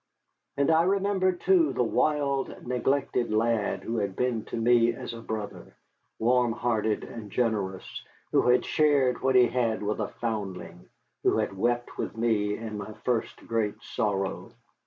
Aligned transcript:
And 0.57 0.71
I 0.71 0.81
remembered, 0.81 1.41
too, 1.41 1.73
the 1.73 1.83
wild, 1.83 2.65
neglected 2.65 3.31
lad 3.31 3.83
who 3.83 3.97
had 3.97 4.15
been 4.15 4.43
to 4.45 4.57
me 4.57 4.93
as 4.95 5.13
a 5.13 5.21
brother, 5.21 5.75
warm 6.17 6.53
hearted 6.53 7.03
and 7.03 7.31
generous, 7.31 7.85
who 8.31 8.41
had 8.49 8.65
shared 8.65 9.21
what 9.21 9.35
he 9.35 9.45
had 9.45 9.83
with 9.83 9.99
a 9.99 10.07
foundling, 10.07 10.89
who 11.21 11.37
had 11.37 11.55
wept 11.55 11.99
with 11.99 12.17
me 12.17 12.57
in 12.57 12.79
my 12.79 12.93
first 13.05 13.45
great 13.47 13.75
sorrow. 13.83 14.49